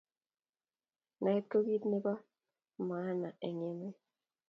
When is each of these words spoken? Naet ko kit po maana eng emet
Naet 1.21 1.45
ko 1.51 1.57
kit 1.67 1.83
po 2.03 2.11
maana 2.87 3.29
eng 3.45 3.61
emet 3.69 3.97